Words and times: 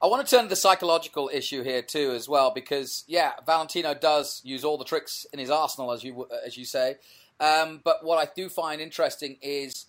I 0.00 0.06
want 0.06 0.24
to 0.24 0.30
turn 0.30 0.44
to 0.44 0.48
the 0.48 0.56
psychological 0.56 1.28
issue 1.32 1.62
here 1.64 1.82
too, 1.82 2.12
as 2.12 2.28
well, 2.28 2.52
because 2.54 3.04
yeah, 3.08 3.32
Valentino 3.44 3.94
does 3.94 4.40
use 4.44 4.64
all 4.64 4.78
the 4.78 4.84
tricks 4.84 5.26
in 5.32 5.40
his 5.40 5.50
arsenal, 5.50 5.90
as 5.90 6.04
you 6.04 6.28
as 6.46 6.56
you 6.56 6.64
say. 6.64 6.96
Um, 7.40 7.80
but 7.82 8.04
what 8.04 8.16
I 8.18 8.30
do 8.34 8.48
find 8.48 8.80
interesting 8.80 9.38
is 9.42 9.86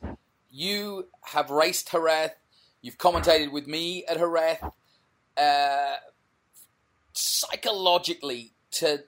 you 0.49 1.07
have 1.25 1.51
raced 1.51 1.91
Jerez, 1.91 2.31
you've 2.81 2.97
commentated 2.97 3.51
with 3.51 3.67
me 3.67 4.03
at 4.05 4.17
Jerez. 4.17 4.57
Uh, 5.37 5.95
psychologically, 7.13 8.53
to 8.71 9.03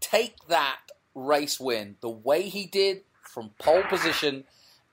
take 0.00 0.36
that 0.48 0.78
race 1.14 1.58
win 1.58 1.96
the 2.00 2.10
way 2.10 2.42
he 2.42 2.66
did 2.66 3.02
from 3.22 3.50
pole 3.58 3.82
position 3.88 4.44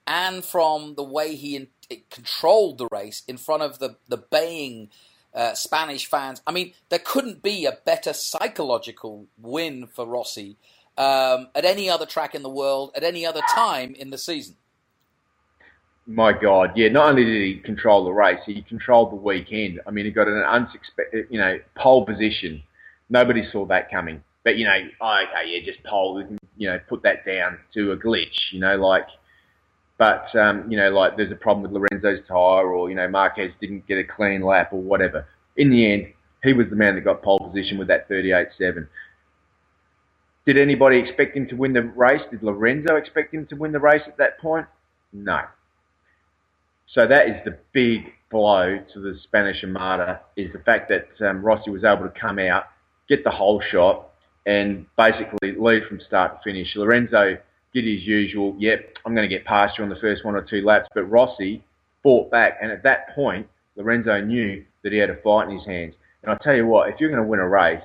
and 0.08 0.44
from 0.44 0.96
the 0.96 1.04
way 1.04 1.36
he 1.36 1.68
in, 1.94 2.02
controlled 2.10 2.78
the 2.78 2.88
race 2.92 3.24
in 3.28 3.38
front 3.38 3.64
of 3.64 3.80
the, 3.80 3.98
the 4.08 4.18
baying 4.18 4.90
uh, 5.34 5.54
Spanish 5.54 6.06
fans. 6.06 6.42
I 6.46 6.52
mean, 6.52 6.74
there 6.90 7.00
couldn't 7.00 7.42
be 7.42 7.66
a 7.66 7.78
better 7.86 8.14
psychological 8.14 9.28
win 9.42 9.88
for 9.88 10.06
Rossi 10.06 10.58
um, 10.98 11.48
at 11.56 11.66
any 11.66 11.90
other 11.90 12.06
track 12.06 12.36
in 12.36 12.44
the 12.44 12.50
world 12.50 12.92
at 12.96 13.04
any 13.04 13.26
other 13.26 13.42
time 13.54 13.96
in 13.96 14.10
the 14.10 14.18
season. 14.18 14.56
My 16.06 16.34
God, 16.34 16.74
yeah. 16.76 16.90
Not 16.90 17.10
only 17.10 17.24
did 17.24 17.42
he 17.42 17.60
control 17.60 18.04
the 18.04 18.12
race, 18.12 18.40
he 18.46 18.62
controlled 18.64 19.12
the 19.12 19.16
weekend. 19.16 19.80
I 19.88 19.92
mean, 19.92 20.04
he 20.06 20.12
got 20.12 20.28
an 20.28 20.44
unsuspected, 20.44 21.28
you 21.30 21.40
know, 21.40 21.60
pole 21.78 22.06
position. 22.06 22.62
Nobody 23.10 23.48
saw 23.52 23.66
that 23.68 23.90
coming. 23.90 24.22
But 24.44 24.58
you 24.58 24.66
know, 24.66 24.74
okay, 24.74 25.48
yeah, 25.48 25.66
just 25.66 25.82
pole. 25.86 26.22
You 26.58 26.70
know, 26.70 26.80
put 26.90 27.04
that 27.04 27.26
down 27.26 27.58
to 27.74 27.94
a 27.94 27.98
glitch. 27.98 28.52
You 28.52 28.60
know, 28.60 28.76
like 28.76 29.08
but 30.04 30.36
um, 30.36 30.70
you 30.70 30.76
know, 30.76 30.90
like 30.90 31.16
there's 31.16 31.32
a 31.32 31.36
problem 31.36 31.64
with 31.64 31.72
Lorenzo's 31.82 32.28
tire, 32.28 32.68
or 32.68 32.90
you 32.90 32.96
know, 32.96 33.08
Marquez 33.08 33.54
didn't 33.62 33.88
get 33.88 33.98
a 33.98 34.04
clean 34.04 34.42
lap, 34.42 34.74
or 34.74 34.82
whatever. 34.82 35.26
In 35.56 35.70
the 35.70 35.94
end, 35.94 36.08
he 36.44 36.52
was 36.52 36.68
the 36.70 36.76
man 36.76 36.96
that 36.96 37.06
got 37.06 37.24
pole 37.24 37.40
position 37.40 37.78
with 37.78 37.88
that 37.88 38.10
38.7. 38.10 38.86
Did 40.46 40.58
anybody 40.58 40.98
expect 40.98 41.38
him 41.38 41.48
to 41.48 41.56
win 41.56 41.72
the 41.72 41.84
race? 41.84 42.22
Did 42.30 42.44
Lorenzo 42.44 42.98
expect 42.98 43.34
him 43.34 43.48
to 43.48 43.56
win 43.56 43.72
the 43.72 43.80
race 43.80 44.02
at 44.06 44.18
that 44.18 44.42
point? 44.42 44.66
No. 45.14 45.40
So 46.94 47.08
that 47.08 47.30
is 47.30 47.36
the 47.46 47.58
big 47.72 48.12
blow 48.30 48.80
to 48.94 49.00
the 49.00 49.18
Spanish 49.24 49.64
Armada 49.64 50.20
is 50.36 50.52
the 50.52 50.60
fact 50.60 50.90
that 50.90 51.08
um, 51.26 51.42
Rossi 51.42 51.70
was 51.70 51.86
able 51.86 52.04
to 52.04 52.20
come 52.20 52.40
out, 52.40 52.66
get 53.08 53.24
the 53.24 53.30
holeshot, 53.30 54.04
and 54.46 54.86
basically 54.98 55.54
lead 55.58 55.84
from 55.88 56.02
start 56.06 56.34
to 56.34 56.52
finish. 56.52 56.76
Lorenzo 56.76 57.38
did 57.74 57.86
his 57.86 58.06
usual, 58.06 58.56
yep, 58.60 58.98
I'm 59.06 59.16
going 59.16 59.28
to 59.28 59.36
get 59.36 59.46
past 59.46 59.78
you 59.78 59.84
on 59.84 59.90
the 59.90 59.96
first 59.98 60.24
one 60.24 60.36
or 60.36 60.42
two 60.42 60.62
laps. 60.62 60.88
But 60.94 61.04
Rossi 61.06 61.64
fought 62.04 62.30
back, 62.30 62.58
and 62.62 62.72
at 62.72 62.84
that 62.84 63.14
point, 63.16 63.48
Lorenzo 63.76 64.22
knew 64.22 64.64
that 64.84 64.92
he 64.92 64.98
had 65.00 65.10
a 65.10 65.16
fight 65.18 65.50
in 65.50 65.58
his 65.58 65.66
hands. 65.66 65.96
And 66.22 66.32
I'll 66.32 66.40
tell 66.40 66.56
you 66.56 66.68
what, 66.68 66.90
if 66.90 67.00
you're 67.00 67.10
going 67.10 67.22
to 67.22 67.28
win 67.28 67.40
a 67.40 67.48
race, 67.48 67.82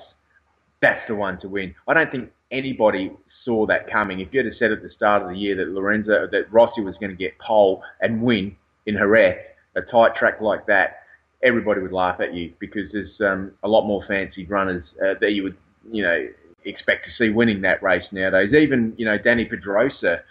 that's 0.81 1.05
the 1.07 1.15
one 1.15 1.39
to 1.41 1.49
win. 1.49 1.73
I 1.87 1.93
don't 1.93 2.11
think 2.11 2.31
anybody 2.51 3.11
saw 3.43 3.65
that 3.65 3.89
coming. 3.91 4.19
If 4.19 4.33
you 4.33 4.43
had 4.43 4.53
said 4.57 4.71
at 4.71 4.81
the 4.81 4.89
start 4.95 5.23
of 5.23 5.29
the 5.29 5.37
year 5.37 5.55
that 5.55 5.69
Lorenzo, 5.69 6.27
that 6.31 6.51
Rossi 6.51 6.81
was 6.81 6.95
going 6.99 7.11
to 7.11 7.17
get 7.17 7.37
pole 7.39 7.83
and 8.01 8.21
win 8.21 8.55
in 8.85 8.95
Jerez, 8.95 9.37
a 9.75 9.81
tight 9.81 10.15
track 10.15 10.41
like 10.41 10.65
that, 10.67 11.03
everybody 11.43 11.81
would 11.81 11.91
laugh 11.91 12.19
at 12.19 12.33
you 12.33 12.53
because 12.59 12.91
there's 12.91 13.19
um, 13.21 13.51
a 13.63 13.67
lot 13.67 13.85
more 13.85 14.03
fancied 14.07 14.49
runners 14.49 14.83
uh, 15.03 15.13
that 15.21 15.31
you 15.33 15.43
would, 15.43 15.57
you 15.91 16.03
know, 16.03 16.27
expect 16.65 17.05
to 17.05 17.11
see 17.17 17.29
winning 17.29 17.61
that 17.61 17.81
race 17.81 18.05
nowadays. 18.11 18.53
Even 18.53 18.93
you 18.97 19.05
know 19.05 19.17
Dani 19.17 19.49
Pedrosa 19.49 20.21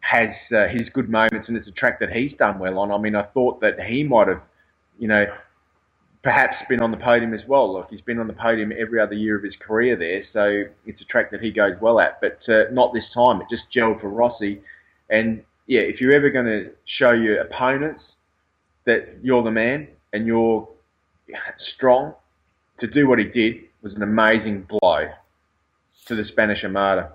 has 0.00 0.30
uh, 0.54 0.66
his 0.68 0.88
good 0.92 1.08
moments, 1.08 1.48
and 1.48 1.56
it's 1.56 1.68
a 1.68 1.72
track 1.72 1.98
that 2.00 2.12
he's 2.12 2.32
done 2.38 2.58
well 2.58 2.78
on. 2.78 2.92
I 2.92 2.98
mean, 2.98 3.14
I 3.14 3.22
thought 3.22 3.60
that 3.62 3.80
he 3.80 4.04
might 4.04 4.28
have, 4.28 4.42
you 4.98 5.08
know, 5.08 5.26
perhaps 6.22 6.56
been 6.68 6.80
on 6.80 6.90
the 6.90 6.96
podium 6.98 7.32
as 7.32 7.40
well. 7.48 7.72
Look, 7.72 7.88
he's 7.90 8.02
been 8.02 8.18
on 8.18 8.26
the 8.26 8.34
podium 8.34 8.72
every 8.78 9.00
other 9.00 9.14
year 9.14 9.36
of 9.36 9.42
his 9.42 9.54
career 9.56 9.96
there, 9.96 10.22
so 10.32 10.70
it's 10.86 11.00
a 11.00 11.04
track 11.04 11.30
that 11.30 11.40
he 11.40 11.50
goes 11.50 11.74
well 11.80 12.00
at. 12.00 12.20
But 12.20 12.38
uh, 12.48 12.64
not 12.70 12.92
this 12.92 13.04
time. 13.14 13.40
It 13.40 13.46
just 13.50 13.64
gelled 13.74 14.00
for 14.00 14.08
Rossi, 14.08 14.60
and 15.10 15.42
yeah, 15.66 15.80
if 15.80 16.00
you're 16.00 16.12
ever 16.12 16.30
going 16.30 16.46
to 16.46 16.70
show 16.84 17.12
your 17.12 17.40
opponents 17.40 18.02
that 18.84 19.18
you're 19.22 19.42
the 19.42 19.50
man 19.50 19.88
and 20.12 20.26
you're 20.26 20.68
strong, 21.74 22.14
to 22.80 22.86
do 22.86 23.08
what 23.08 23.18
he 23.18 23.24
did 23.24 23.62
was 23.82 23.94
an 23.94 24.02
amazing 24.02 24.66
blow 24.68 25.08
to 26.06 26.14
the 26.14 26.24
Spanish 26.24 26.64
Armada. 26.64 27.12